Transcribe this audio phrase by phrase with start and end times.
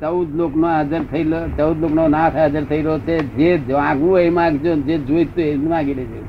[0.00, 3.16] ચૌદ લોક નો હાજર થયેલો ચૌદ લોક નો નાથ હાજર થયેલો છે.
[3.18, 6.20] જે માગવું એ માગજો જે જોઈતું એ માગી લેજો.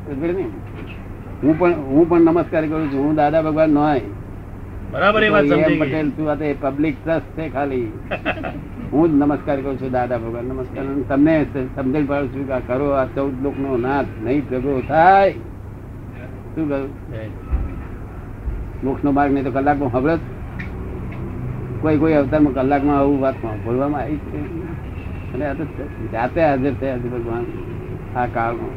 [1.44, 3.06] હું પણ હું પણ નમસ્કાર કરું છું.
[3.06, 3.82] હું દાદા ભગવાન નો
[4.92, 7.88] બરાબર એ વાત સમજી પટેલ તું આ પબ્લિક ટ્રસ્ટ છે ખાલી.
[8.92, 10.46] હું જ નમસ્કાર કરું છું દાદા ભગવાન.
[10.46, 10.84] નમસ્કાર.
[11.10, 11.46] તમને
[11.76, 15.34] સમજણ પાડું છું કે કરો આ ચૌદ લોક નો નાથ નહીં ભેગો થાય.
[16.56, 16.92] શું કહ્યું
[18.84, 20.18] મોક્ષ નો માર્ગ નહીં તો કલાકમાં ખબર
[21.82, 24.40] કોઈ કોઈ અવતારમાં કલાકમાં આવું વાત બોલવામાં આવી છે.
[25.34, 25.64] અને આ તો
[26.14, 27.46] જાતે હાજર થયા છે ભગવાન.
[28.16, 28.76] આ કાળમાં.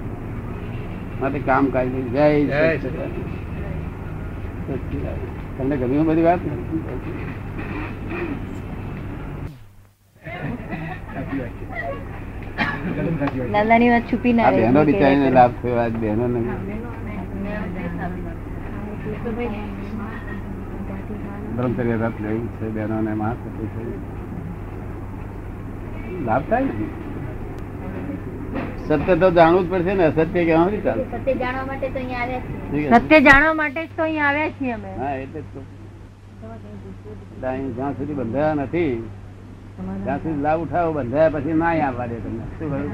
[1.20, 2.26] માટે કામ કાઢી જય.
[5.58, 6.40] તમને ગમ્યું બધી વાત?
[14.10, 16.26] છુપી ના બહેનો બિચારીને લાભ થયો આજ બહેનો
[21.56, 23.38] બ્રહ્મચર્ય વ્રત લેવું છે બહેનોને માસ
[26.26, 26.86] લાભ થાય ને?
[28.86, 31.02] સત્ય તો જાણવું જ પડશે ને અસત્ય કેવા નથી ચાલે.
[31.12, 32.88] સત્ય જાણવા માટે તો અહીંયા આવ્યા છીએ.
[33.00, 34.90] સત્ય જાણવા માટે જ તો અહીંયા આવ્યા છીએ અમે.
[35.02, 35.60] હા એટલે તો.
[37.42, 38.92] જ્યાં સુધી બંધાયા નથી
[40.04, 42.44] ત્યાં સુધી લાભ ઉઠાવો બંધાયા પછી ના આવવા દે તમને.
[42.58, 42.90] શું કહ્યું?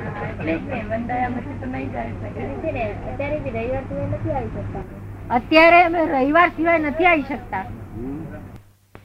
[5.38, 7.64] અત્યારે અમે રવિવાર સિવાય નથી આવી શકતા.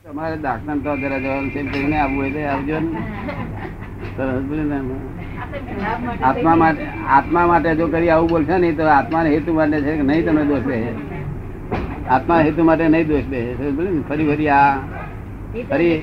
[0.06, 3.02] તમારે દાખલા તો જરા જવાનું છે કરીને આવવું હોય તો આવજો ને.
[4.10, 4.98] સરસ બોલ્યું ને
[6.24, 6.84] આત્મા માટે
[7.16, 10.44] આત્મા માટે જો કરી આવું બોલશે નહીં તો આત્મા હેતુ માટે છે કે નહીં તમને
[10.52, 10.80] દોષ રહે
[12.10, 13.42] આત્મા હેતુ માટે નહીં દોષ ને?
[14.08, 14.70] ફરી ફરી આ
[15.70, 15.96] ફરી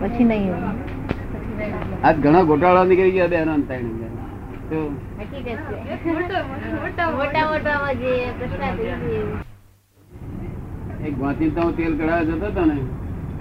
[0.00, 0.52] પછી નહીં
[2.02, 4.08] આજ ઘણો ગોટાળો નીકળી ગયો બેનો ને ત્રણે.
[4.68, 4.90] શું?
[11.04, 12.78] એક ઘોંચી તો તેલ કઢાવવા જતો હતો ને,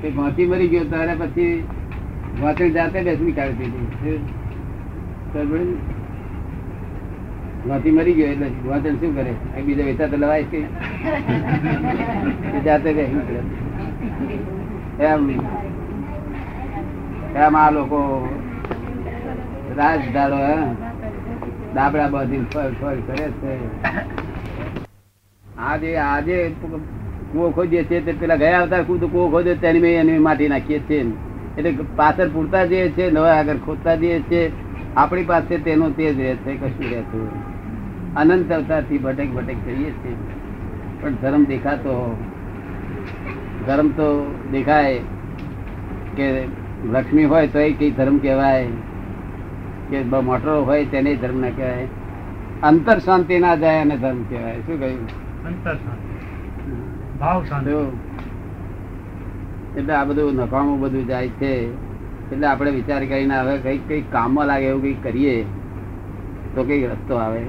[0.02, 1.64] તે ઘોંચી મરી ગયો, ત્યારે પછી
[2.40, 4.18] ઘોંચી જાતે બેસી કાઢી દીધી?
[7.68, 9.34] ઘોંચી મરી ગયો એટલે ઘોંચણ શું કરે?
[9.62, 10.60] બીજા વેચા તો લવાય છે
[12.64, 12.90] જાતે
[15.00, 15.30] એમ.
[17.36, 18.00] એમ આ લોકો
[19.78, 20.58] રાજ હે?
[21.76, 23.54] દાબડા બાંધી ફળ ફળ કરે છે.
[25.58, 26.38] આજે આજે
[27.32, 30.80] કુવો ખોદીએ છીએ તે પેલા ગયા આવતા ખુદ કુવો ખોદે તેની મેં એની માટી નાખીએ
[30.80, 31.06] છીએ.
[31.58, 34.52] એટલે પાછળ પૂરતા જઈએ છીએ નવા આગળ ખોદતા જઈએ છીએ
[34.96, 37.30] આપણી પાસે તેનો તે જ છે કશું રહેતું
[38.16, 40.16] અનંત અવતારથી ભટક ભટક કરીએ છીએ.
[41.02, 42.18] પણ ધર્મ દેખાતો
[43.68, 45.00] ધર્મ તો દેખાય
[46.18, 46.44] કે
[46.92, 48.68] લક્ષ્મી હોય તો એ કઈ ધર્મ કહેવાય.
[49.90, 51.88] કે મોટરો હોય તેને ધર્મ ના કહેવાય.
[52.64, 54.60] અંતર શાંતિ ના જાય અને ધર્મ કહેવાય.
[54.60, 55.06] શું કહ્યું?
[55.46, 56.05] અંતર શાંતિ.
[57.20, 57.72] ભાવ શાંતિ.
[59.80, 61.74] એટલે આ બધું નકામું બધું જાય છે.
[62.32, 65.46] એટલે આપણે વિચાર કરીને હવે કંઈક કંઈક કામમાં લાગે એવું કંઈક કરીએ
[66.56, 67.40] તો કંઈક રસ્તો આવે.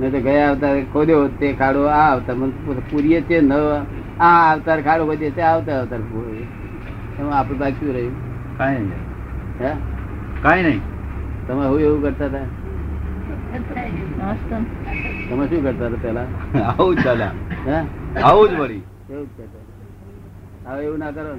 [0.00, 2.36] નહીં તો ગયા અવતાર ખોદ્યો તે ખાડો આ અવતાર
[2.90, 3.52] પૂરીએ છે ન
[4.20, 6.46] આ અવતાર ખાડો ખોદીએ છે આવતા અવતાર પૂરીએ.
[7.20, 8.14] એમાં આપણું પાસે શું રહ્યું?
[8.58, 9.02] કાંઈ નહીં.
[9.60, 9.72] હે?
[10.42, 10.80] કાંઈ નહીં.
[11.48, 12.38] તમે હું એવું કરતા હતા?
[15.30, 16.26] તમે શું કરતા હતા પેલા
[16.62, 17.30] આવું ચાલ્યા
[17.66, 18.03] હે?
[18.22, 18.82] આવું જ વળી.
[19.10, 21.34] એવું જ કરતા હવે એવું ના કરો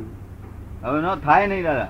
[0.83, 1.87] હવે ન થાય નહીં દાદા.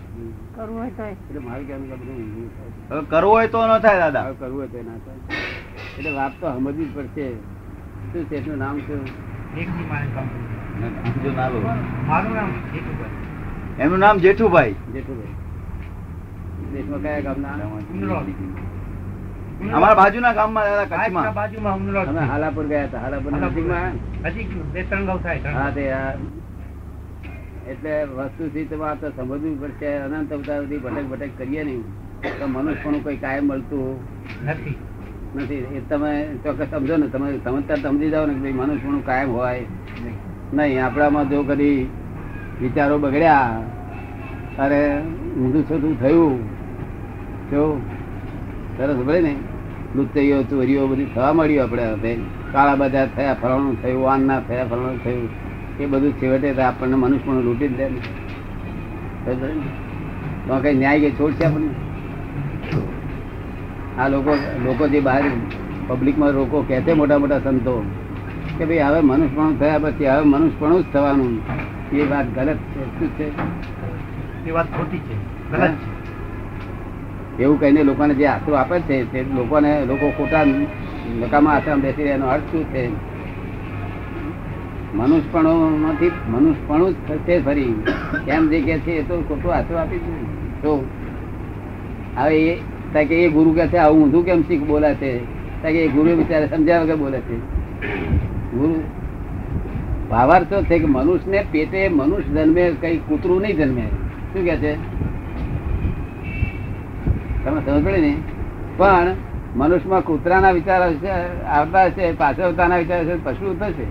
[0.56, 1.08] કરવું હોય તોય.
[1.08, 2.50] એટલે મારું કહેવાનું કે બધું
[2.90, 4.32] હવે કરવું હોય તો ન થાય દાદા.
[4.32, 5.40] કરવું હોય તો ના થાય.
[5.98, 7.34] એટલે વાત તો સમજવી જ પડશે.
[8.14, 9.02] શું છે એનું નામ શું.
[13.80, 14.76] એમનું નામ જેઠુભાઈ.
[14.94, 15.36] જેઠુભાઈ.
[16.74, 18.75] દેશમાં કયા ગામના?
[19.62, 21.26] અમારા બાજુના ગામમાં કચ્છમાં.
[22.10, 23.94] અમે હાલાપુર ગયા હતા હાલાપુર નજીકમાં?
[25.58, 25.84] હા તે
[27.74, 31.84] એટલે વસ્તુથી તો વાત સમજવી પડશે અનંત અવતાર સુધી ભટક ભટક કરીએ નહીં.
[32.40, 33.96] તો મનુષ્યપણું કોઈ કાયમ મળતું
[34.46, 34.76] નથી.
[35.78, 36.12] એ તમે
[36.44, 39.66] ચોક્કસ સમજો ને તમે સમજતા સમજી જાઓ ને કે ભાઈ મનુષ્યપણું કાયમ હોય.
[40.54, 41.80] નહીં આપણામાં જો કદી
[42.62, 43.52] વિચારો બગડ્યા
[44.66, 44.82] અરે
[45.40, 46.38] ઊંધું છોટું થયું
[47.52, 47.64] જો
[48.78, 49.36] સરસ ભાઈ ને.
[49.96, 52.18] લુચ્ચઈઓ ચોરીઓ બધી થવા મળ્યું આપણે
[52.52, 55.30] કાળા બજાર થયા, ફલાણું થયું, વાન થયા, ફલાણું થયું.
[55.80, 58.00] એ બધું છેવટે આપણને મનુષ્ય પણ લૂંટી જ દે ને?
[60.62, 61.68] કઈ ન્યાય કે છોડશે આપણને?
[64.02, 65.24] આ લોકો લોકો જે બહાર
[65.88, 67.84] પબ્લિકમાં લોકો કહે છે મોટા મોટા સંતો
[68.58, 71.42] કે ભાઈ હવે મનુષ્યપણું થયા પછી હવે મનુષ્યપણું જ થવાનું.
[71.96, 73.00] એ વાત ગલત છે.
[73.00, 73.28] શું છે?
[74.48, 75.16] એ વાત ખોટી છે.
[75.52, 76.05] ગલત છે.
[77.40, 80.44] એવું કહીને લોકોને જે આશરો આપે છે, તે લોકોને લોકો ખોટા
[81.20, 82.90] નકામા આશ્રમ બેસી એનો અર્થ શું છે?
[84.94, 87.74] મનુષ્યપણું નથી મનુષ્યપણું જ થશે ફરી.
[88.28, 90.86] એમ જે કે છે એ તો ખોટો આશરો આપી દીધું તો
[92.18, 95.18] હવે એ કે એ ગુરુ કે છે, આવું ઊંધું કેમ શીખ બોલે છે?
[95.62, 97.38] કે એ ગુરુ બિચારે સમજ્યા વગર બોલે છે.
[98.52, 98.76] ગુરુ
[100.10, 103.82] ભાવાર્થ છે કે મનુષ્યને પેટે મનુષ્ય જન્મે, કઈ કૂતરું નહીં જન્મે.
[104.34, 104.74] શું કે છે?
[107.46, 108.18] તમે સમજ પડી ને?
[108.78, 109.08] પણ
[109.56, 111.12] મનુષ્યમાં કૂતરાના વિચાર હશે
[111.48, 113.86] આવતા હશે પાછળ આવતાના વિચાર હશે પશુ થશે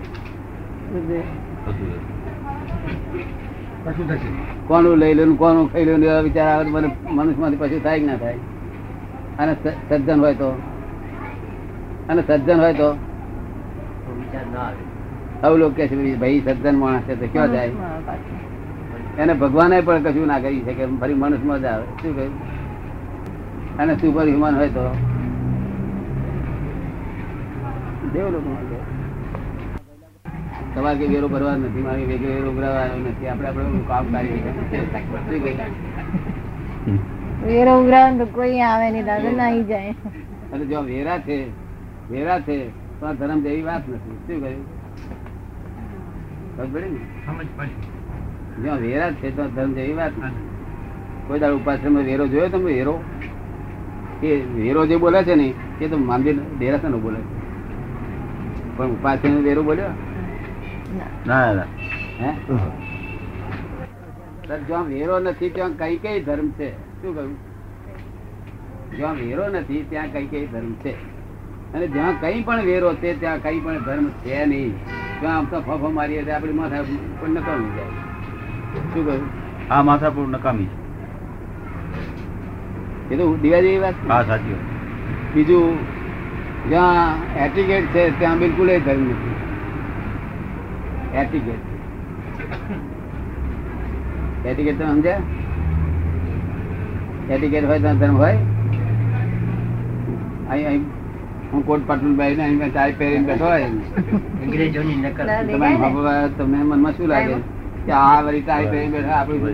[4.67, 8.17] કોનું લઈ લે કોનું ખાઈ લે એવા વિચાર આવે મને મનુષ્યમાંથી પછી થાય કે ના
[8.17, 8.37] થાય?
[9.39, 9.53] અને
[9.89, 10.49] સજ્જન હોય તો?
[12.09, 12.97] અને સજ્જન હોય તો?
[15.43, 17.71] આવું લોકો કે છે ભાઈ સજ્જન માણસ છે તો ક્યાં જાય?
[19.17, 21.83] એને ભગવાને પણ કશું ના કરી શકે ફરી મનુષ્યમાં જ આવે.
[22.01, 22.64] શું કહ્યું?
[23.79, 24.83] અને સુપર હ્યુમન હોય તો
[28.13, 28.51] દેવ લોકો
[30.75, 33.27] તમારે કઈ વેરો ભરવા નથી મારે વેગો વેરો ભરવાનો નથી.
[33.31, 34.39] આપણે આપણે કામ કરીએ
[37.47, 39.93] વેરો ઉઘરાવે તો કોઈ આવે નહીં દાદા નાહી જાય.
[40.53, 41.37] અને જો વેરા છે
[42.11, 42.57] વેરા છે
[42.99, 44.17] તો આ ધર્મ જેવી વાત નથી.
[44.25, 44.63] શું કહ્યું
[46.55, 46.99] ખબર પડી ને?
[47.25, 47.47] સમજ
[48.65, 50.45] જો વેરા છે તો ધર્મ જેવી વાત નથી.
[51.27, 52.71] કોઈ દાડ ઉપાશ્રમ વેરો જોયો તમે?
[52.79, 52.95] વેરો?
[54.23, 57.19] એ વેરો જે બોલે છે ને એ તો માનવી નો બોલે
[58.77, 59.85] પણ ઉપાશ્રમ વેરો બોલ્યો?
[61.27, 61.51] ના
[62.21, 62.31] હે?
[64.67, 66.71] જ્યાં વેરો નથી ત્યાં કઈ કઈ ધર્મ છે?
[66.71, 67.37] શું કહ્યું?
[68.97, 70.91] જ્યાં વેરો નથી ત્યાં કઈ કઈ ધર્મ છે?
[71.73, 74.73] અને જ્યાં કઈ પણ વેરો છે ત્યાં કઈ પણ ધર્મ છે નહીં.
[75.19, 76.81] ત્યાં આમ તો ફફો મારીએ આપણી માથા
[77.19, 77.91] પણ નકામી જાય.
[78.93, 79.25] શું કહ્યું?
[79.73, 80.84] આ માથાપુર નકામી છે
[83.11, 84.65] એ તો દિવા જેવી વાત હા સાચી વાત.
[85.35, 85.65] બીજું
[86.69, 87.13] જ્યાં
[87.45, 89.35] એટિકેટ છે ત્યાં બિલકુલ એ ધર્મ નથી.
[91.21, 91.63] એટિકેટ.
[94.45, 95.21] એટિકેટ તમે સમજ્યા?
[97.29, 98.37] એટિકેટ હોય ત્યાં ધર્મ હોય?
[100.49, 100.83] અહીં અહીં
[101.51, 103.69] હું કોટ પાટલું બાઈ ને અહીં ચાય પહેરીને બેઠો હોય.
[104.43, 105.25] અંગ્રેજોની નકલ.
[105.25, 105.89] ના, તમે દેખાય ને?
[105.89, 107.35] ભગવા તમને મનમાં શું લાગે?
[107.85, 109.53] કે આ વળી ચાય પહેરીને બેઠા આપણે શું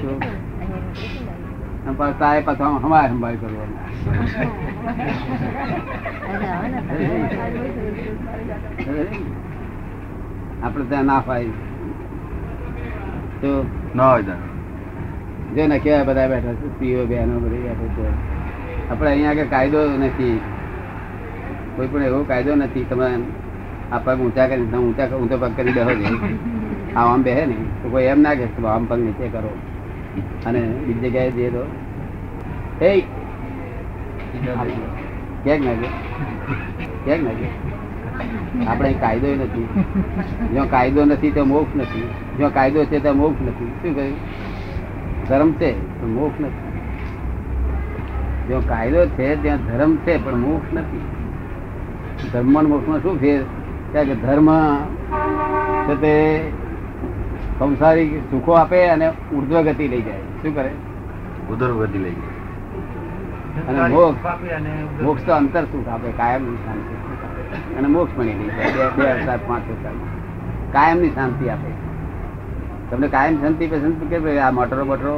[0.00, 0.53] જરૂર
[1.84, 1.90] છે?
[1.98, 3.86] પાછા હમાય સંભાળ કરવાના.
[10.64, 11.52] આપડે ત્યાં ના ફાય
[13.40, 13.50] તો
[13.94, 14.22] ના હોય
[15.54, 17.68] જો ને કેવા બધા બેઠા છે પીઓ બહેનો બધી
[18.90, 20.36] આપણે અહીંયા આગળ કાયદો નથી.
[21.76, 22.84] કોઈ પણ એવો કાયદો નથી.
[22.90, 23.06] તમે
[23.92, 25.92] આ પગ ઊંચા કરી ઊંચા ઊંચો પગ કરી બેહો
[26.96, 28.44] આ આમ બેહે ને તો કોઈ એમ ના કે
[28.74, 29.52] આમ પગ નીચે કરો.
[30.46, 31.62] અને બીજી જગ્યાએ જઈએ તો?
[32.84, 33.00] એ
[35.44, 35.88] ક્યાંક નાખે
[37.04, 39.68] ક્યાંક ના આપણે કાયદો નથી.
[40.54, 42.06] જો કાયદો નથી તો મોક્ષ નથી.
[42.38, 43.70] જો કાયદો છે તો મોક્ષ નથી.
[43.82, 44.18] શું કહ્યું?
[45.28, 45.70] ધર્મ છે
[46.00, 46.70] તો મોક્ષ નથી.
[48.48, 51.04] જો કાયદો છે, ત્યાં ધર્મ છે, પણ મોક્ષ નથી.
[52.32, 54.48] ધર્મ મોક્ષમાં શું કે ધર્મ
[55.86, 56.14] છે તે
[57.58, 60.22] સંસારિક સુખો આપે અને ઉર્ધ્વ ગતિ લઈ જાય.
[60.42, 60.70] શું કરે?
[61.50, 62.34] ઉર્ધ્વ ગતિ લઈ જાય.
[63.68, 69.10] અને મોક્ષ મોક્ષ તો અંતર સુખ આપે કાયમની શાંતિ અને મોક્ષ મળી લઈ જાય બે
[69.10, 69.92] અવતાર પાંચ અવતાર
[70.72, 71.70] કાયમની શાંતિ આપે.
[72.90, 75.14] તમને કાયમ શાંતિ પસંદ કે ભાઈ આ મોટરો મોટરો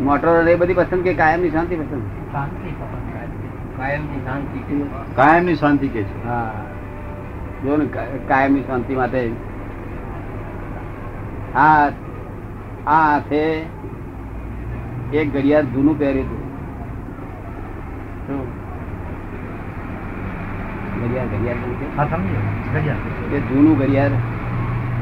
[0.00, 2.04] મોટરો એ બધી પસંદ કે કાયમની શાંતિ પસંદ
[5.16, 6.02] કાયમની શાંતિ કે?
[6.02, 6.28] છે.
[6.28, 6.52] હા.
[7.64, 7.84] જો ને
[8.28, 9.30] કાયમની શાંતિ માટે
[11.56, 11.88] આ
[12.86, 13.42] આ હાથે
[15.12, 16.42] એક ઘડિયાળ જૂનું પહેર્યું હતું.
[21.00, 21.26] ઘડિયાળ
[23.50, 23.76] જૂનું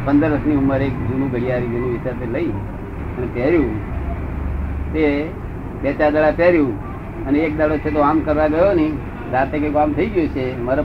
[0.07, 2.51] પંદર વર્ષની ઉંમરે એક જૂનું ઘડિયાળ જેનું લઈ
[3.17, 3.75] અને પહેર્યું.
[4.93, 5.05] તે
[5.83, 6.73] બે ચાર દાડા પહેર્યું
[7.27, 8.87] અને એક દાડો છે તો આમ કરવા ગયો ને
[9.33, 10.85] રાતે કંઈક આમ થઈ ગયું છે મારો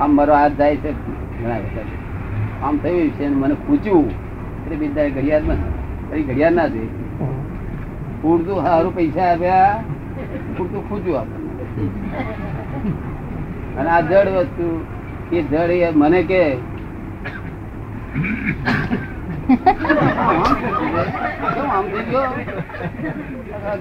[0.00, 0.92] આમ મારો હાથ જાય છે.
[1.42, 1.88] ઘણા વખત
[2.62, 4.29] આમ થયું છે મને ખૂચ્યું
[4.62, 6.90] એટલે બીજા દાડે ઘડિયાળ બંધ ઘડિયાળ ના જોઈ
[8.22, 9.74] પૂરતું સારું પૈસા આપ્યા,
[10.56, 11.50] પૂરતું ખૂચું આપણને
[13.78, 14.66] અને આ જડ વસ્તુ,
[15.32, 16.42] એ જડ એ મને કે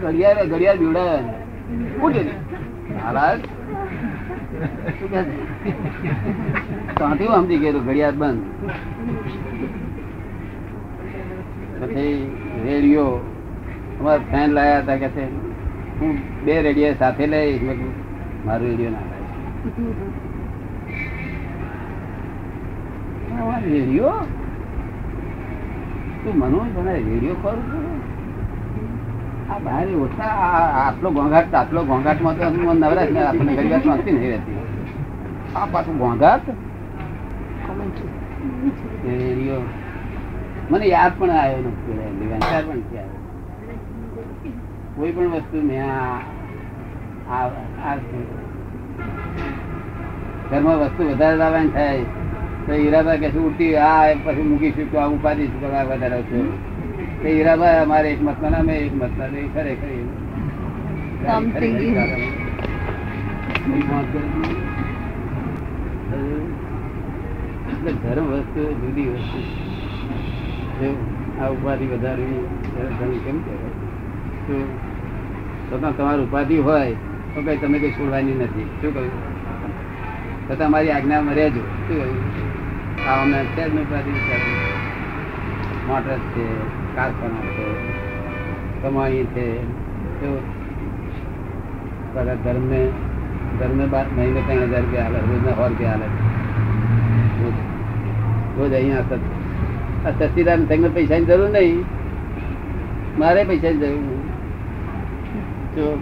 [0.01, 2.23] ઘડિયાળ ઘડિયાળ કહે છે?
[6.97, 8.43] ત્યાંથી હું સમજી ગયો ઘડિયાળ બંધ.
[11.79, 12.15] પછી
[12.65, 13.11] રેડિયો
[13.99, 15.23] અમારા ફેન લાયા હતા કે છે
[15.99, 16.13] હું
[16.45, 17.79] બે રેડિયો સાથે લઈશ મેં
[18.45, 19.05] મારું રેડિયો ના
[23.39, 24.15] લાય રેડિયો
[26.23, 27.61] તું મનોજ મને રેડિયો કરું
[29.49, 30.33] આ બહાર ઓછા
[30.79, 32.45] આટલો ઘોંઘાટ આટલો ઘોંઘાટમાં તો
[32.75, 34.57] નવરાશ ને આપણને ગરીબાત શાંતિ નહીં રહેતી.
[35.55, 36.45] આ પાછું ઘોંઘાટ
[39.05, 39.61] રેડિયો
[40.69, 41.95] મને યાદ પણ આવ્યો નથી
[42.31, 42.81] વિચાર પણ
[44.95, 46.23] કોઈ પણ વસ્તુ મેં આ-
[50.49, 52.03] ઘરમાં વસ્તુ વધારે લાવવાની થાય
[52.65, 56.39] તો હીરાબા કે ઉઠી આ પછી મૂકીશું તો આ ઉપાધિ કરવા વધારે છે
[57.17, 59.89] તો હીરાબા અમારે એક મતમાં ના અમે એક મતમાં નહીં ખરેખર.
[68.03, 69.39] ધર્મ વસ્તુ જુદી વસ્તુ
[70.79, 72.39] આ ઉપાધિ વધારવી
[72.99, 73.71] ધન કેમ કહેવાય?
[75.69, 76.93] તો છતાં તમારી ઉપાધિ હોય,
[77.35, 78.67] તો કઈ તમે કઈ છોડવાની નથી.
[78.81, 79.15] શું કહ્યું?
[80.47, 82.17] તો તમારી આજ્ઞામાં રહેજો શું કહ્યું?
[83.07, 84.11] આ અમે જ ઉપાધિ
[85.87, 86.45] મોટર છે,
[86.95, 87.65] કારખાના છે,
[88.81, 89.45] કમાણી છે.
[90.19, 90.29] તો
[92.13, 92.81] બધા ધર્મને
[93.59, 96.07] ધર્મે બાર મહિને ત્રણ હજાર રૂપિયા હાલે રોજના સો રૂપિયા હાલે
[98.57, 98.71] રોજ.
[98.73, 99.05] અહીંયા
[100.05, 101.83] આ સચિદાન સંઘ પૈસાની જરૂર નહીં.
[103.17, 103.97] મારે પૈસાની જરૂર
[105.75, 105.97] જો.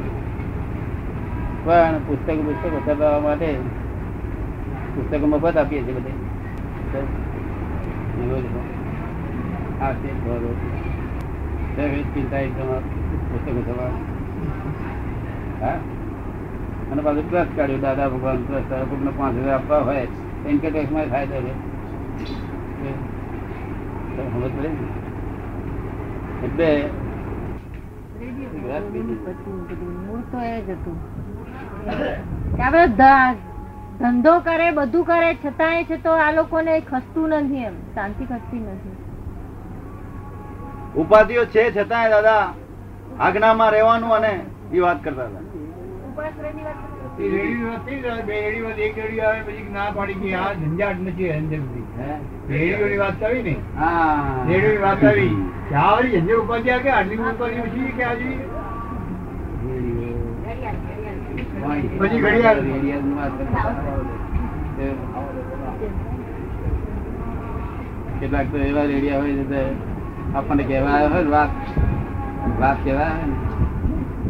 [1.65, 3.53] પણ પુસ્તકો, પુસ્તક છપાવવા માટે
[4.95, 6.09] પુસ્તકો મફત આપીએ છીએ બધે.
[9.81, 10.13] આ છે
[12.03, 12.37] ચિંતા
[13.31, 13.91] પુસ્તકો છપાવવા
[15.65, 15.79] હા?
[16.91, 17.81] અને પાછું ટ્રસ્ટ કાઢ્યું.
[17.81, 20.07] દાદા ભગવાન ટ્રસ્ટ પાંચ હજાર આપવા હોય
[20.49, 21.76] ઇન્કમ ટેક્સમાં ફાયદો છે.
[24.17, 24.67] સમજ પડે
[26.43, 26.89] એટલે
[30.07, 30.95] મૂળ તો એ જ હતું.
[32.55, 33.35] કે આપણે ધ-
[33.99, 37.73] ધંધો કરે બધું કરે છતાંય છે તો આ લોકોને ખસતું નથી એમ.
[37.73, 38.95] શાંતિ ખસતી નથી.
[41.01, 42.53] ઉપાધિઓ છે છતાંય દાદા
[43.19, 45.73] આજ્ઞામાં રહેવાનું અને એ વાત કરતા હતી.
[47.17, 47.25] ને,
[49.95, 51.85] પાડી કે આ ઝંઝાટ નથી અંદર બધી.
[51.99, 52.15] હે?
[52.49, 54.45] રેડિયોની વાત આવી ને હા
[54.81, 55.29] વાત આવી
[55.69, 55.99] કે આ
[56.35, 58.29] ઉપાધિ આ કે આટલી ઉપાધિ ઓછી કે આજે
[61.99, 62.61] પછી ઘડિયાળ.
[68.21, 69.33] કેટલાક તો એવા રેડિયા હોય
[70.35, 71.49] આપણને કહેવા હોય વાત
[72.59, 73.46] વાત કહેવા આવે ને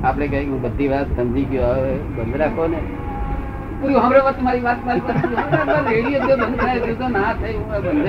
[0.03, 2.79] આપણે કઈ હું બધી વાત સમજી ગયો હવે બંધ રાખો ને.
[4.37, 4.79] તમારી વાત
[5.89, 8.05] રેડિયો બંધ થાય તો ના થાય હું બંધ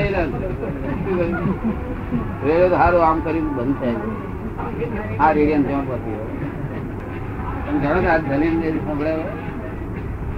[2.46, 3.96] રેડિયો તો સારું આમ કરીને બંધ થાય.
[5.20, 6.16] આ રેડિયો ત્યાં પતી
[7.66, 9.26] તમે જાણો કે આ જે સંભળાયો?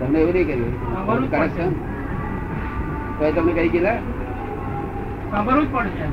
[0.01, 0.75] તમને એવું નહીં કર્યું?
[1.31, 1.71] કરેક્શન
[3.19, 3.99] તો એ તમને કઈ ગયેલા
[5.31, 6.07] સાંભળવું જ પડશે.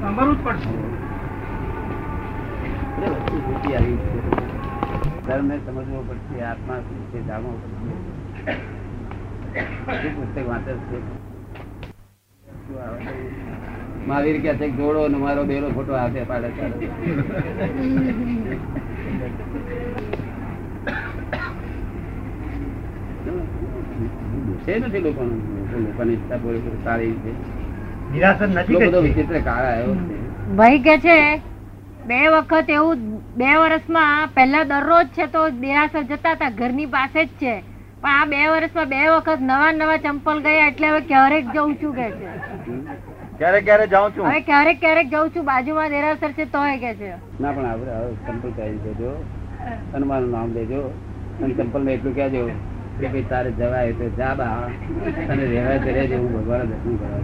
[0.00, 0.70] સાંભળવું જ પડશે.
[3.76, 3.96] આવી
[5.28, 7.92] છે ધર્મને સમજવો પડશે આત્મા શું છે જાણવો પડશે.
[10.16, 10.78] પુસ્તક વાંચે છે.
[12.84, 12.98] આવે?
[14.06, 16.72] મહાવીર કે છે જોડો ને મારો બેરો ફોટો હાથે પાડે છે.
[24.78, 25.40] નથી લોકોનું
[25.84, 27.32] લોકોની ઈચ્છા પૂરી સારી રીતે.
[28.12, 29.96] નિરાશન નથી બધો વિચિત્ર કાળ આવ્યો
[30.56, 31.40] ભાઈ કે છે.
[32.08, 33.00] બે વખત એવું
[33.40, 37.54] બે વર્ષમાં પહેલા દરરોજ છે તો દેરાસર જતા હતા ઘરની પાસે જ છે.
[38.02, 41.92] પણ આ બે વર્ષમાં બે વખત નવા નવા ચંપલ ગયા એટલે હવે ક્યારેક જઉં છું
[41.98, 42.30] કે છે.
[43.40, 44.30] ક્યારેક ક્યારેક જાઉં છું.
[44.30, 47.12] હવે ક્યારેક ક્યારેક જઉં છું બાજુમાં દેરાસર છે તોય કે છે.
[47.42, 47.92] ના પણ આપણે
[48.24, 49.12] ચંપલ પહેરી દેજો.
[49.92, 50.82] હનુમાન નામ દેજો
[51.42, 52.42] અને ચંપલ ને એટલું કહેજો
[53.00, 54.56] કે ભાઈ તારે જવાય તો જા બા.
[55.30, 57.20] અને રહેવાય તો રહેજે હું ભગવાન દર્શન કરવા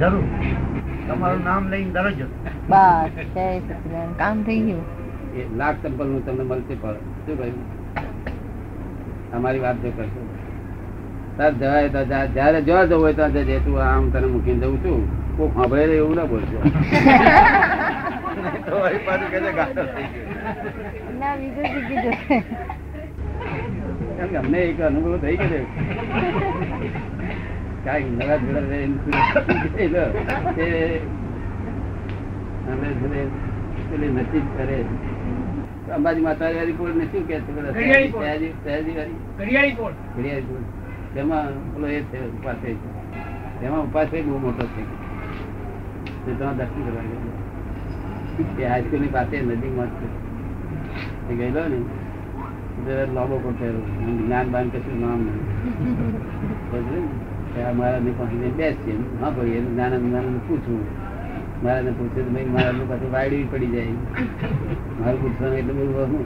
[0.00, 0.24] જરૂર.
[1.08, 2.20] તમારું નામ લઈને દરરોજ
[2.70, 4.84] બસ જય સચિદાનંદ કામ થઈ ગયું?
[5.38, 6.98] એ લાખ ચંપલનું તમને મળશે પણ.
[7.26, 7.58] શું કહ્યું?
[9.38, 10.22] અમારી વાત જો કરશો.
[11.38, 15.00] તાર જવાય તો જયારે જવા જવું હોય ત્યાં જજે તું આમ તને મૂકીને જવું છું
[15.36, 16.58] કોઈ સાંભળે નહીં એવું ના બોલજો
[24.40, 25.64] અમને એક અનુભવ થઈ ગયો.
[27.84, 30.00] કાંઈક નવા જોડા રહીને શીખી લો.
[30.56, 31.00] તે
[32.72, 33.26] અમે છે ને
[33.90, 34.84] પેલી નક્કી જ કરે.
[35.94, 37.52] અંબાજી માતા વાળી કોળ ને શું કે છે.
[41.14, 42.76] તેમાં પેલો એ છે ઉપાસે
[43.60, 44.82] તેમાં ઉપાસે બહુ મોટો છે.
[46.26, 47.18] તે તમારે દર્શન કરવા ગયો
[48.58, 49.88] એ હાઈસ્કૂલની પાસે નજીકમાં જ
[51.28, 51.34] છે.
[51.34, 51.76] ગયેલો ને
[52.86, 53.64] જરા લાંબો પડતો
[54.26, 57.20] જ્ઞાન બાન કશું નામ નહીં.
[57.54, 60.82] સમજ્યું ની જઈને બેસીએ હા ભાઈ એને નાના નાના પૂછવું
[61.62, 63.94] મહારાજને પૂછે તો ભાઈ મહારાજનું પાછું વાયડી પડી જાય.
[65.00, 66.24] મારું પૂછવાનું એટલે બધું હું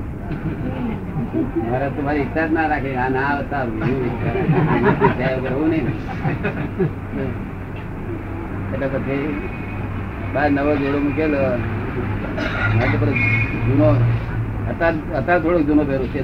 [1.66, 2.90] મહારાજ તો મારી ઈચ્છા જ ના રાખે.
[3.04, 4.02] આ ના આવતા નહીં
[8.72, 9.28] એટલે પછી
[10.34, 11.40] બાર નવો જોડો મૂકેલો.
[13.66, 13.88] જૂનો,
[14.70, 16.20] અત્યારે થોડોક જૂનો પહેરું છે.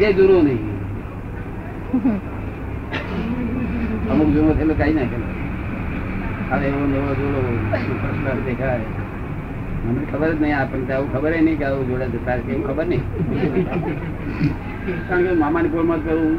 [0.00, 0.62] જે જૂનું નહીં.
[4.10, 5.26] અમુક જૂનો થયેલો કઈ નાખેલો
[6.50, 8.80] હવે એવો નવો જોડો પ્રશ્ન દેખાય.
[9.84, 13.02] મને ખબર જ નહીં આપણને આવું ખબર નહીં કે આવું જોડે જતા એવું ખબર નહીં.
[15.08, 16.38] કારણ કે મામાની કોળમાં તો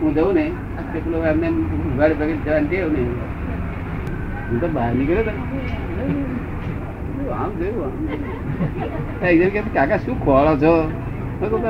[0.00, 0.50] હું જઉં ને,
[0.92, 1.50] તે એમને
[1.96, 3.08] ઘર ભગત જવાની ટેવ નહીં
[4.50, 5.24] હું તો બહાર નીકળ્યો
[7.32, 10.90] આમ જોયું કે, કાકા, શું ખોળો છો?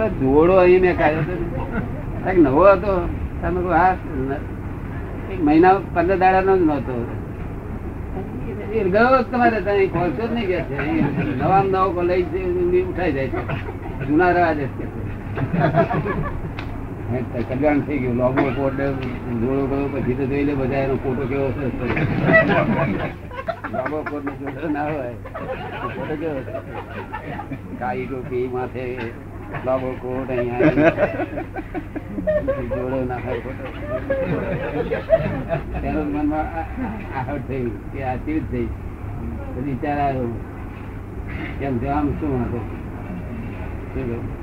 [0.09, 3.09] જોડો અહીં મેં કાઢ્યો નવો હતો.
[3.43, 4.39] તમે કહું ન- એક
[5.35, 6.97] મહિના પંદર દાડાનો જ નહોતો.
[8.93, 9.79] ગયો તમારે ત્યાં
[10.17, 10.79] જ નહીં કે છે
[11.71, 12.23] નવો લઈ
[12.83, 13.43] ઉઠાઈ જાય છે.
[14.07, 14.33] જૂના
[17.87, 18.17] થઈ ગયું.
[18.17, 18.81] લોબો કોટ
[19.41, 21.67] જોડો ગયો પછી તો જોઈ લે બધા એનો ફોટો કેવો છે.
[23.73, 25.15] લોબો કોટ નો ના હોય.
[25.95, 26.41] ફોટો કેવો
[27.79, 28.85] કાળી ટોપી, માથે
[29.67, 30.59] લોબો કોટ અહીંયા
[32.77, 33.65] જોડો નાખાય ખોટો.
[35.81, 36.61] તેનો મનમાં આ-
[37.19, 40.41] આહટ થયું કે આ ચીજ થઈ પછી વિચાર આવ્યો.
[41.59, 42.57] કેમ છે આમ શું વાંધો?
[42.57, 44.37] શું કહ્યું?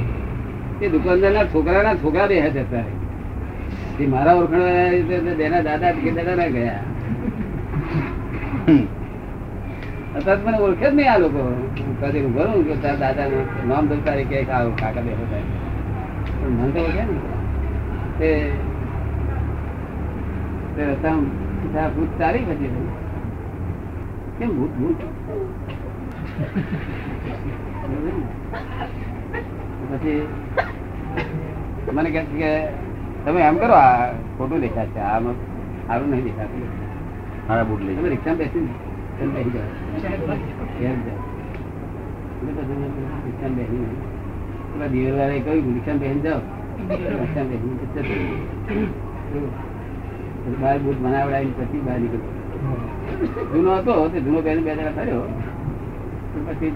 [0.82, 2.84] એ દુકાનદારના છોકરાના છોકરા બે હતા
[4.08, 6.82] મારા ઓળખાણ બેના દાદા દાદા ના ગયા.
[10.46, 11.42] મને ઓળખે જ નહીં આ લોકો.
[12.22, 13.28] ઊભો કે તારા દાદા
[13.68, 13.84] નામ
[15.22, 15.44] હતા
[16.42, 17.16] પણ તો ઓળખે ને
[18.20, 18.30] તે
[20.76, 22.72] તે ભૂત સારી પછી
[24.40, 24.50] કેમ
[29.96, 30.22] પછી
[31.96, 32.52] મને કહે છે કે
[33.26, 35.26] તમે એમ કરો આ ખોટું દેખાય છે આમ
[35.88, 36.70] સારું નહીં દેખાતું.
[37.48, 38.66] મારા બુટ લઈ તમે રિક્ષા બેસી
[39.36, 39.54] બેસી.
[39.56, 39.70] જાઓ
[43.26, 43.86] રિક્ષામાં બેસી
[44.72, 46.42] પેલા દિવેલવાળાએ કહ્યું રિક્ષામાં બેસી જાઓ.
[46.90, 48.02] રિક્ષામાં બેસી જશે
[49.32, 49.40] તો.
[50.44, 50.78] પછી બહાર
[51.58, 52.34] પછી બહાર નીકળ્યો.
[53.54, 55.24] જૂનો હતો તે જૂનો પહેરીને બે જણા થયો
[56.48, 56.74] પછી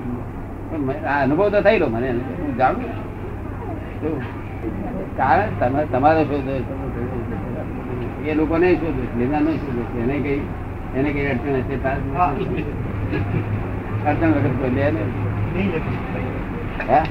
[1.11, 2.09] આ અનુભવ તો થયેલો મને.
[2.39, 3.08] હું જાણું?
[5.17, 6.53] કારણ તમે તમારો શોધો
[8.25, 9.83] એ લોકોને શોધો લીધા નહીં શોધો.
[10.01, 10.41] એને કઈ
[10.95, 11.75] એને કઈ અડચણ હશે?
[14.07, 15.03] અડચણ વગર કોઈ લે ને
[16.89, 17.01] હે?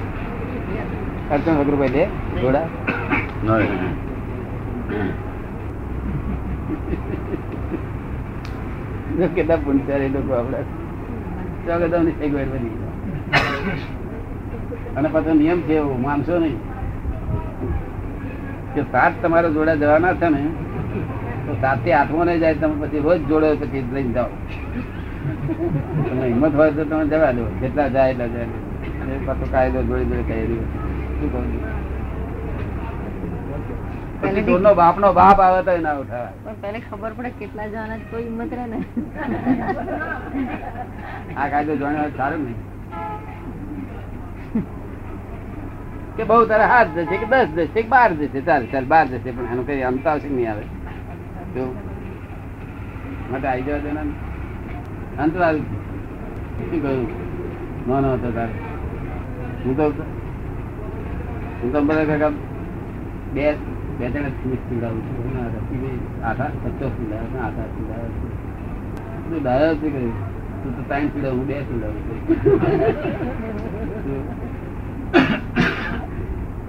[1.33, 2.03] અડચણ વગર કોઈ લે
[2.41, 2.67] જોડા?
[9.35, 10.61] કેટલા કેટલા એ લોકો આપડે
[11.63, 12.75] સ્વાગતમની સગવડ બની
[14.97, 16.59] અને પાછો નિયમ છે એવો માનશો નહીં.
[18.75, 20.43] કે સાત તમારા જોડે જવાના છે ને
[21.47, 24.31] તો સાતે આઠમો નહીં જાય તમે પછી રોજ જોડે પછી લઈને જાઓ.
[26.05, 28.49] તમે હિંમત હોય તો તમે જવા દો જેટલા જાય એટલા જાય.
[29.27, 30.67] પાછો કાયદો જોડે જોડે કહી રહ્યો.
[31.19, 31.63] શું કહું છું?
[34.23, 38.25] પછી ચોરનો બાપનો બાપ આવે તો ના ઉઠાવે પણ પહેલે ખબર પડે કેટલા જવાના કોઈ
[38.29, 38.79] હિંમત રહે ને.
[41.37, 42.59] આ કાયદો જાણ્યો સારું નહીં
[46.19, 48.41] કે બહુ તારે હાથ જશે કે દસ જશે કે બાર જશે?
[48.49, 50.65] ચાલ ચાલ બાર જશે પણ એનું કઈ અંત આવશે નહીં આવે?
[51.55, 51.65] જો.
[53.31, 54.07] માટે આવી જવા દેના
[55.25, 55.67] અંત આવ્યું
[56.71, 57.07] શું કહ્યું
[57.89, 58.55] નાનો હતો તારે.
[59.65, 59.85] હું તો
[61.61, 62.33] હું તો બધા ભેગા
[63.35, 63.45] બે
[63.99, 65.49] બે ત્રણ પીવડાવું છું ના,
[66.29, 68.27] આઠા પચાસ પીવડાવે ને આઠા પીવડાવે છે.
[69.45, 70.15] ડાયો છે કહ્યું
[70.63, 72.03] તું તો ત્રણ પીવડાવ બે પીવડાવું
[74.05, 74.48] છું.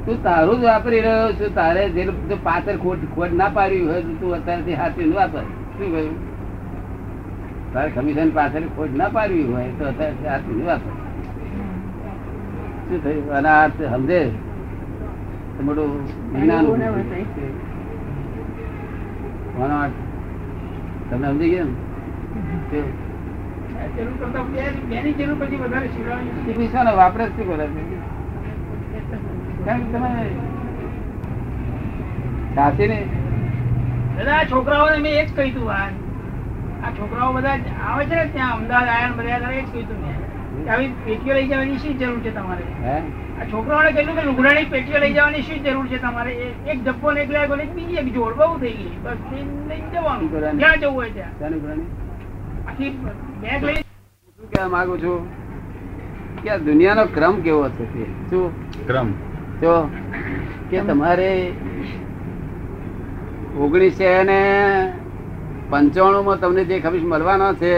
[0.10, 2.04] તું તારું જ વાપરી રહ્યો છું તારે જે
[2.44, 5.44] પાછળ ખોટ ખોટ ના પાડવી હોય તો તું અત્યારથી હાથથી વાપર.
[5.78, 6.16] શું કહ્યું?
[7.74, 10.92] તારે કમિશન પાછળ ખોટ ના પાડવી હોય તો અત્યારથી હાથથી વાપર.
[12.90, 13.26] શું થયું?
[13.38, 14.22] અને આ સમજે?
[15.56, 15.90] તો મોટું
[16.34, 17.26] વિજ્ઞાન અનુભવ ના વસાય.
[19.58, 20.00] કોનો અર્થ?
[21.10, 21.68] તમે સમજી ગયા
[26.84, 27.84] ને વાપરે શું કરે છે?
[34.18, 35.90] દાદા છોકરાઓને મેં એક જ કહ્યું હતું આ.
[36.92, 39.40] છોકરાઓ બધા આવે છે ને ત્યાં અમદાવાદ આયા બધા
[40.72, 42.64] આવી પેટીઓ લઈ જવાની શું જરૂર છે તમારે?
[43.42, 46.32] આ છોકરાઓને કહ્યું કે લુગડાની પેટીઓ લઈ જવાની શી જરૂર છે તમારે?
[46.68, 48.92] એક ડબ્બો ને એક ને બીજી એક જોડ બહુ થઈ ગઈ.
[49.04, 50.60] બસ એ જવાનું.
[50.60, 51.32] ક્યાં જવું હોય ત્યાં?
[52.70, 52.90] આખી
[53.42, 55.20] બેગ લઈ શું કહેવા માંગુ છું?
[56.44, 58.72] કે આ દુનિયાનો ક્રમ કેવો થશે શું?
[58.88, 59.14] ક્રમ?
[59.62, 59.74] જો
[60.70, 61.32] કે તમારે
[63.60, 64.42] ઓગણીસો ને
[65.70, 67.74] પંચાણું માં તમને જે ખમીસ મળવાનો છે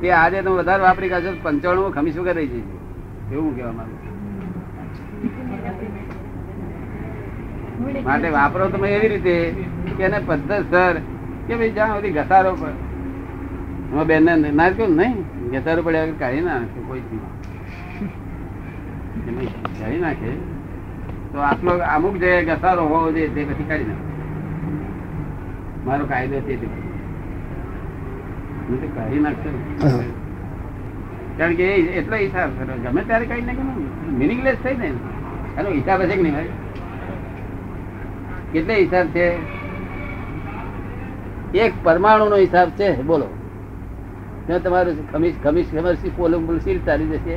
[0.00, 3.96] તે આજે તમે વધારે વાપરી કાઢશો પંચાણું ખમીસ વગર રહી જશે એવું કહેવા માંગુ
[8.04, 9.36] માટે વાપરો તમે એવી રીતે
[9.96, 10.94] કે એને પદ્ધતસર
[11.46, 12.74] કે ભાઈ જ્યાં સુધી ઘસારો પડે.
[13.90, 14.24] હું બેન
[14.56, 15.16] ના કહ્યું નહીં?
[15.52, 17.04] ઘસારો પડ્યા કાઢી ના નાખે કોઈ
[19.78, 20.30] કાઢી નાખે.
[21.34, 24.06] તો આટલો અમુક જે ઘસારો હોવો જોઈએ તે પછી કાઢી નાખો.
[25.84, 26.66] મારો કાયદો છે તે.
[28.90, 29.50] કાઢી નાખશે
[31.38, 32.50] કારણ કે એટલો હિસાબ
[32.84, 33.64] ગમે ત્યારે કાઢી નાખે
[34.18, 34.88] મિનિંગલેસ થઈ ને.
[35.56, 36.52] એનો હિસાબ હશે કે નહીં ભાઈ?
[38.52, 39.26] કેટલો હિસાબ છે?
[41.58, 42.88] એક પરમાણુ નો હિસાબ છે.
[43.04, 43.28] બોલો.
[44.62, 47.36] તમારું ખમીસ ખમીસ ખમીસ પોલું પોલું સીલ ચાલી જશે.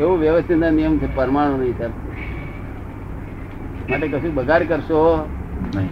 [0.00, 1.16] એવું વ્યવસ્થિત નિયમ છે?
[1.16, 1.90] પરમાણુ નો હિસાબ
[3.90, 5.28] માટે કશું બગાડ કરશો?
[5.76, 5.88] નહીં.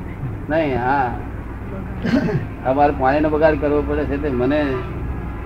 [0.50, 1.10] નહીં હા.
[2.66, 4.64] અમારે પાણીનો બગાડ કરવો પડે છે તે મને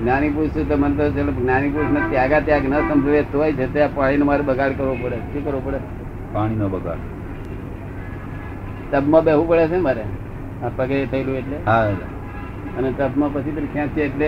[0.02, 3.52] જ્ઞાની પુરુષ છું તો મને તો ચલો જ્ઞાની પુરુષ ને ત્યાગા ત્યાગ ન સમજવે તોય
[3.52, 5.16] છે પાણી પાણીનો મારે બગાડ કરવો પડે.
[5.16, 5.78] શું કરવો પડે?
[6.32, 6.96] પાણીનો બગાડ.
[8.92, 10.02] ટબમાં બેહવું પડે છે મારે?
[10.64, 11.56] આ પગે થયેલું એટલે?
[11.66, 11.84] હા.
[12.78, 14.26] અને ટબમાં પછી તો ખેંચે એટલે?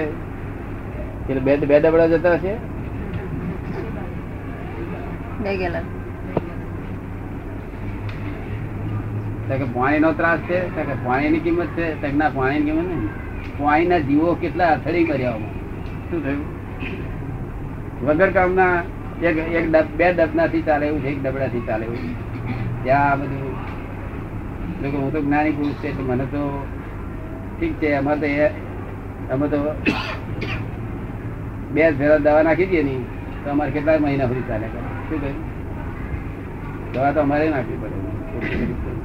[1.30, 2.71] એટલે બે બે ડબડા જતા હશે
[9.48, 9.66] તો કે
[10.12, 13.08] ત્રાસ છે પાણી પાણીની કિંમત છે ના પાણી ની કિંમત નહીં.
[13.58, 15.38] પાણીના જીવો કેટલા અથડી કર્યા
[16.10, 16.44] શું થયું?
[18.06, 18.82] વગર કામના
[19.22, 21.98] એક એક બે ડબનાથી ચાલે એવું છે, એક ડબડાથી ચાલે એવું.
[22.84, 23.52] ત્યાં બધું,
[24.82, 26.66] લોકો હું તો જ્ઞાની પુરુષ છે મને તો
[27.60, 28.46] ઠીક છે, અમારે તો એ,
[29.32, 29.58] અમે તો
[31.72, 33.04] બે ફેરા દવા નાખી દઈએ નહીં
[33.44, 35.40] તો અમારે કેટલા મહિના સુધી ચાલે કરે શું કહ્યું
[36.92, 37.98] દવા તો અમારે નાખવી પડે.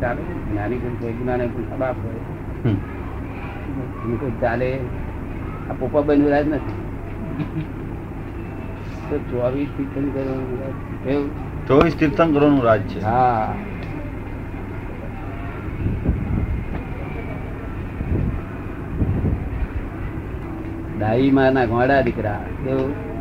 [0.01, 2.21] ચાલે જ્ઞાની પણ હોય જ્ઞાને પણ બાપ હોય
[4.19, 4.69] કોઈ ચાલે.
[5.69, 6.77] આ પોપા બન્યું રાજ નથી.
[9.09, 10.75] તો ચોવીસ તીર્થન કરવાનું રાજ.
[11.03, 11.29] કેવું
[11.67, 12.99] ચોવીસ તીર્થંકરોનું રાજ છે.
[13.01, 13.55] હા.
[20.99, 22.39] દાઈ માં ના ઘોડા દીકરા.
[22.63, 23.16] કેવું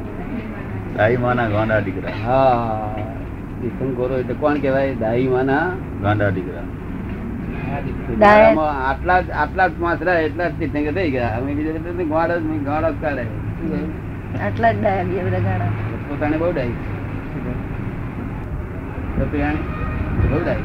[0.96, 2.14] દાઈ માના ગાંડા દીકરા.
[2.26, 2.94] હા
[3.60, 5.52] તીર્થંકરો એટલે કોણ કેવાય દાઈ માં
[6.02, 6.66] ગાંડા દીકરા.
[8.90, 11.32] આટલા આટલા જ માસરા એટલા જ તીર્થંકર થઈ ગયા.
[11.38, 13.24] અમે બીજા બધા જ ગોળ જ કાઢે.
[14.46, 15.70] આટલા જ ડાયા બે બધા ગાડા.
[16.08, 16.74] પોતાને બહુ ડાઈ
[20.30, 20.64] બહુ ડાઈ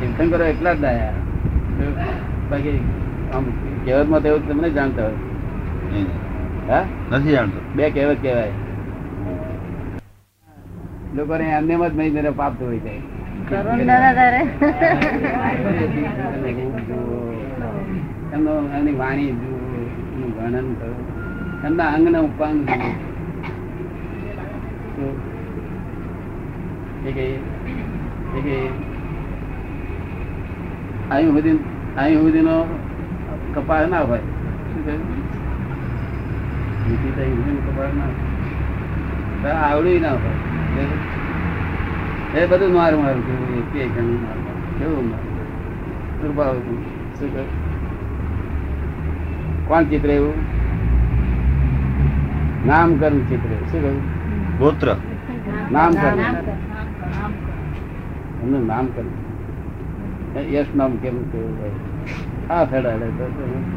[0.00, 2.12] તીર્થંકરો એટલા જ ડાયા
[2.50, 2.78] બાકી
[3.34, 3.44] આમ
[3.84, 5.18] કહેવતમાં તો એવું તમને જાણતા હોય.
[6.68, 6.84] હા?
[7.12, 7.60] નથી જાણતો.
[7.76, 8.52] બે કહેવત કહેવાય.
[11.16, 13.00] લોકોને એમને જ મહિને પાપ ધોઈ જાય.
[18.34, 19.58] એમનો એમની વાણી જુઓ
[20.36, 20.94] વર્ણન કરો.
[21.64, 22.58] એમના અંગના ઉપાંગ
[27.08, 27.26] એ કે
[28.36, 28.56] એ કે
[31.10, 31.58] અહીં સુધી
[31.98, 32.56] અહીં સુધીનો
[33.54, 34.18] કપાળ ના હોય.
[34.18, 35.43] શું કહ્યું?
[36.88, 37.60] નીતિ તો અહીં સુધીનો
[37.98, 38.04] ના
[39.72, 40.00] હોય.
[40.00, 40.20] ના હોય.
[42.40, 44.78] એ બધું મારું મારું કેવું કે ઘણું મારું મારું.
[44.78, 45.32] કેવું મારું?
[46.22, 46.56] દુર્ભાવ
[47.18, 47.50] શું કહ્યું
[49.68, 50.34] કોણ ચિત્ર એવું?
[52.66, 54.02] નામકરણ ચિત્ર શું કહ્યું?
[54.58, 54.96] ગોત્ર.
[55.72, 56.20] નામકરણ.
[58.42, 59.10] એમનું નામકરણ.
[60.52, 61.58] યશ નામ કેમ કેવું
[62.50, 62.82] આ તો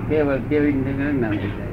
[0.10, 1.67] કેવળ કેવી નામ થઈ જાય